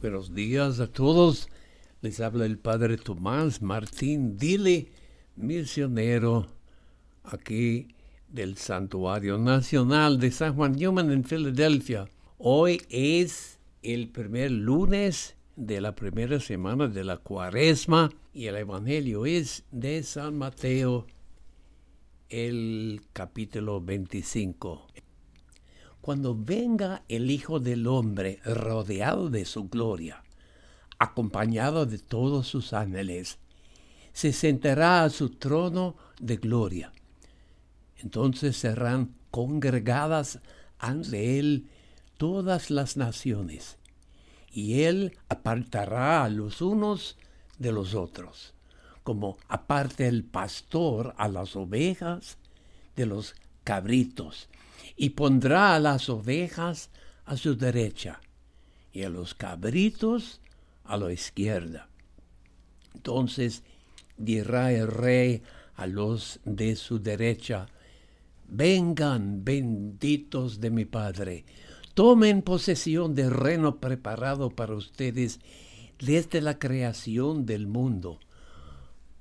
[0.00, 1.50] Buenos días a todos.
[2.00, 4.88] Les habla el Padre Tomás Martín Dile,
[5.36, 6.46] misionero
[7.22, 7.88] aquí
[8.26, 12.08] del Santuario Nacional de San Juan Newman en Filadelfia.
[12.38, 19.26] Hoy es el primer lunes de la primera semana de la cuaresma y el Evangelio
[19.26, 21.06] es de San Mateo,
[22.30, 24.86] el capítulo 25
[26.00, 30.22] cuando venga el Hijo del Hombre rodeado de su gloria,
[30.98, 33.38] acompañado de todos sus ángeles,
[34.12, 36.92] se sentará a su trono de gloria.
[37.98, 40.40] Entonces serán congregadas
[40.78, 41.68] ante él
[42.16, 43.78] todas las naciones,
[44.50, 47.16] y él apartará a los unos
[47.58, 48.54] de los otros,
[49.02, 52.38] como aparte el pastor a las ovejas
[52.96, 54.48] de los cabritos
[55.00, 56.90] y pondrá a las ovejas
[57.24, 58.20] a su derecha
[58.92, 60.42] y a los cabritos
[60.84, 61.88] a la izquierda.
[62.94, 63.62] Entonces
[64.18, 65.42] dirá el rey
[65.74, 67.66] a los de su derecha,
[68.46, 71.46] vengan benditos de mi Padre,
[71.94, 75.40] tomen posesión del reino preparado para ustedes
[75.98, 78.20] desde la creación del mundo,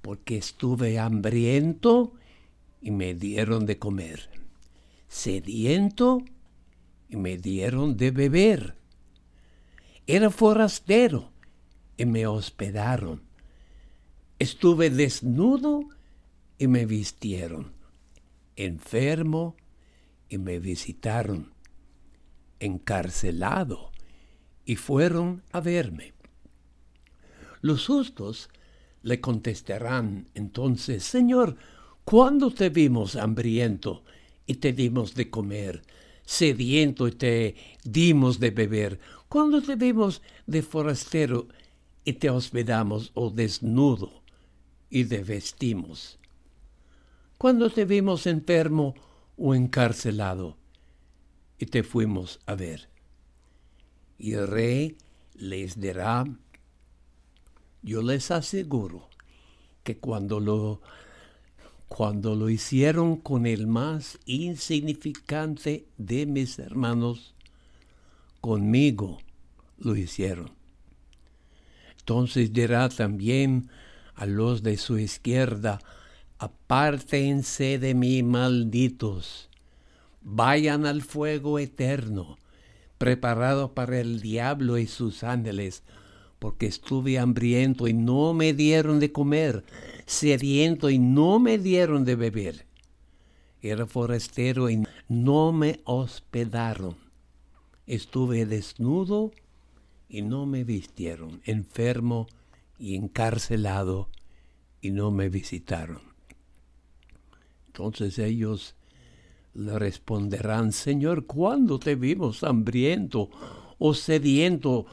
[0.00, 2.14] porque estuve hambriento
[2.80, 4.45] y me dieron de comer
[5.08, 6.22] sediento
[7.08, 8.76] y me dieron de beber.
[10.06, 11.32] Era forastero
[11.96, 13.22] y me hospedaron.
[14.38, 15.80] Estuve desnudo
[16.58, 17.72] y me vistieron.
[18.56, 19.56] Enfermo
[20.28, 21.52] y me visitaron.
[22.60, 23.92] Encarcelado
[24.64, 26.14] y fueron a verme.
[27.60, 28.50] Los justos
[29.02, 31.56] le contestarán entonces, Señor,
[32.04, 34.04] ¿cuándo te vimos hambriento
[34.46, 35.82] y te dimos de comer,
[36.24, 41.48] sediento y te dimos de beber, cuando te vimos de forastero
[42.04, 44.22] y te hospedamos o desnudo
[44.88, 46.18] y te vestimos,
[47.38, 48.94] cuando te vimos enfermo
[49.36, 50.56] o encarcelado
[51.58, 52.88] y te fuimos a ver.
[54.18, 54.96] Y el rey
[55.34, 56.24] les dirá,
[57.82, 59.08] yo les aseguro
[59.84, 60.80] que cuando lo
[61.88, 67.34] cuando lo hicieron con el más insignificante de mis hermanos,
[68.40, 69.18] conmigo
[69.78, 70.50] lo hicieron.
[71.98, 73.68] Entonces dirá también
[74.14, 75.80] a los de su izquierda,
[76.38, 79.48] apártense de mí, malditos,
[80.22, 82.38] vayan al fuego eterno,
[82.98, 85.82] preparado para el diablo y sus ángeles,
[86.38, 89.64] porque estuve hambriento y no me dieron de comer,
[90.06, 92.66] sediento y no me dieron de beber.
[93.60, 96.96] Era forastero y no me hospedaron.
[97.86, 99.32] Estuve desnudo
[100.08, 102.28] y no me vistieron, enfermo
[102.78, 104.08] y encarcelado
[104.80, 106.00] y no me visitaron.
[107.66, 108.74] Entonces ellos
[109.54, 113.30] le responderán, Señor, ¿cuándo te vimos hambriento
[113.78, 114.86] o sediento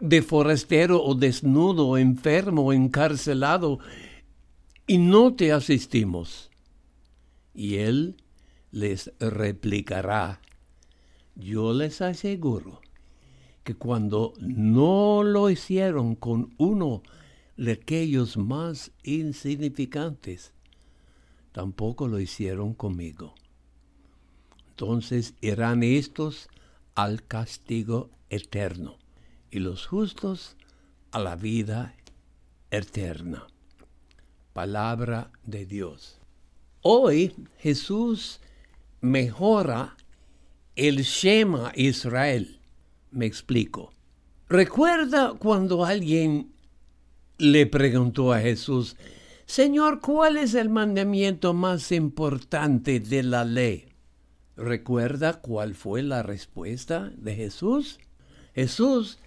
[0.00, 3.78] de forastero o desnudo, o enfermo, o encarcelado,
[4.86, 6.50] y no te asistimos.
[7.54, 8.16] Y él
[8.70, 10.40] les replicará,
[11.34, 12.80] yo les aseguro
[13.64, 17.02] que cuando no lo hicieron con uno
[17.56, 20.52] de aquellos más insignificantes,
[21.52, 23.34] tampoco lo hicieron conmigo.
[24.70, 26.48] Entonces irán estos
[26.94, 28.98] al castigo eterno
[29.50, 30.56] y los justos
[31.12, 31.94] a la vida
[32.70, 33.46] eterna.
[34.52, 36.20] Palabra de Dios.
[36.82, 38.40] Hoy Jesús
[39.00, 39.96] mejora
[40.76, 42.60] el Shema Israel.
[43.10, 43.92] Me explico.
[44.48, 46.52] Recuerda cuando alguien
[47.38, 48.96] le preguntó a Jesús,
[49.46, 53.86] Señor, ¿cuál es el mandamiento más importante de la ley?
[54.56, 57.98] ¿Recuerda cuál fue la respuesta de Jesús?
[58.54, 59.18] Jesús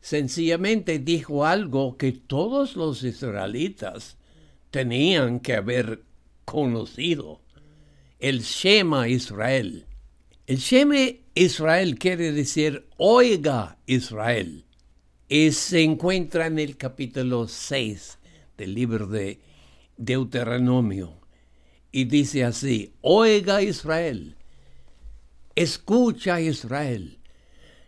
[0.00, 4.16] sencillamente dijo algo que todos los israelitas
[4.76, 6.02] tenían que haber
[6.44, 7.40] conocido.
[8.18, 9.86] El Shema Israel.
[10.46, 14.66] El Shema Israel quiere decir oiga Israel.
[15.30, 18.18] Y se encuentra en el capítulo 6
[18.58, 19.40] del libro de
[19.96, 21.22] Deuteronomio.
[21.90, 24.36] Y dice así, oiga Israel,
[25.54, 27.18] escucha Israel.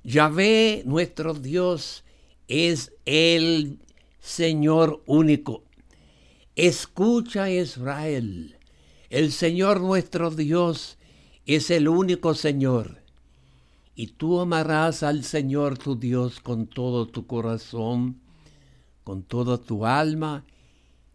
[0.05, 2.03] Yahvé, nuestro Dios,
[2.49, 3.79] es el
[4.21, 5.68] Señor único.
[6.59, 8.57] Escucha Israel,
[9.11, 10.99] el Señor nuestro Dios
[11.47, 13.01] es el único Señor.
[13.95, 18.19] y tú amarás al Señor tu Dios con todo tu corazón,
[19.05, 20.45] con toda tu alma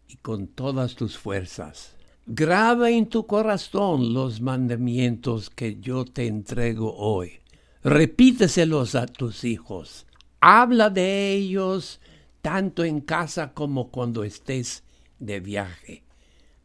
[0.08, 1.94] y con todas tus fuerzas.
[2.24, 7.40] Graba en tu corazón los mandamientos que yo te entrego hoy.
[7.82, 10.06] Repíteselos a tus hijos.
[10.40, 12.00] Habla de ellos
[12.40, 14.84] tanto en casa como cuando estés
[15.18, 16.04] de viaje,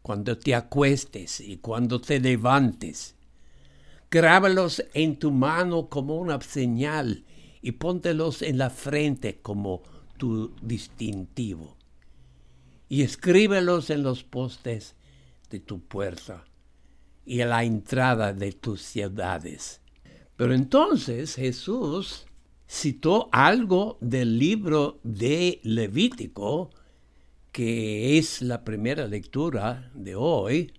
[0.02, 3.16] cuando te acuestes y cuando te levantes
[4.12, 7.26] Grábalos en tu mano como una señal
[7.62, 9.84] y póntelos en la frente como
[10.18, 11.78] tu distintivo.
[12.88, 14.96] Y escríbelos en los postes
[15.52, 16.44] de tu puerta
[17.24, 19.80] y en la entrada de tus ciudades.
[20.36, 22.26] Pero entonces Jesús
[22.68, 26.72] citó algo del libro de Levítico,
[27.52, 30.74] que es la primera lectura de hoy,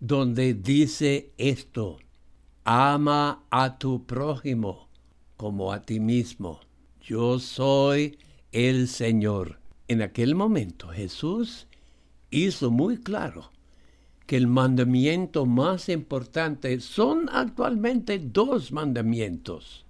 [0.00, 1.98] donde dice esto,
[2.64, 4.88] ama a tu prójimo
[5.36, 6.60] como a ti mismo.
[7.02, 8.18] Yo soy
[8.52, 9.60] el Señor.
[9.88, 11.66] En aquel momento Jesús
[12.30, 13.50] hizo muy claro
[14.26, 19.84] que el mandamiento más importante son actualmente dos mandamientos.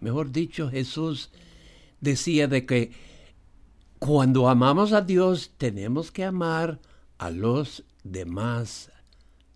[0.00, 1.30] Mejor dicho, Jesús
[2.00, 2.90] decía de que
[4.04, 6.80] cuando amamos a Dios tenemos que amar
[7.18, 8.90] a los demás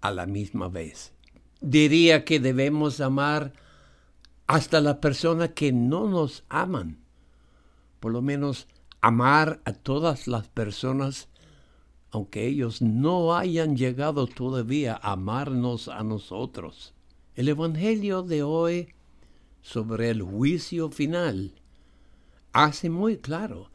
[0.00, 1.16] a la misma vez
[1.60, 3.52] diría que debemos amar
[4.46, 6.98] hasta las personas que no nos aman.
[8.00, 8.68] Por lo menos
[9.00, 11.28] amar a todas las personas,
[12.12, 16.94] aunque ellos no hayan llegado todavía a amarnos a nosotros.
[17.34, 18.94] El Evangelio de hoy
[19.62, 21.52] sobre el juicio final
[22.52, 23.70] hace muy claro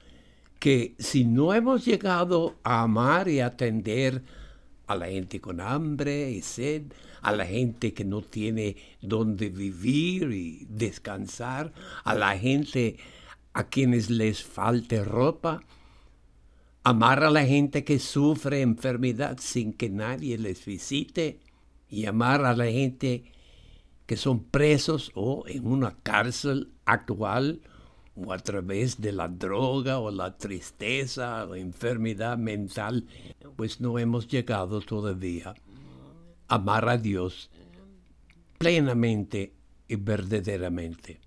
[0.61, 4.21] que si no hemos llegado a amar y atender
[4.85, 6.83] a la gente con hambre y sed,
[7.23, 11.73] a la gente que no tiene donde vivir y descansar,
[12.03, 12.97] a la gente
[13.53, 15.63] a quienes les falte ropa,
[16.83, 21.39] amar a la gente que sufre enfermedad sin que nadie les visite
[21.89, 23.31] y amar a la gente
[24.05, 27.61] que son presos o en una cárcel actual
[28.25, 33.07] o a través de la droga o la tristeza o enfermedad mental,
[33.56, 35.53] pues no hemos llegado todavía
[36.47, 37.50] a amar a Dios
[38.57, 39.53] plenamente
[39.88, 41.19] y verdaderamente.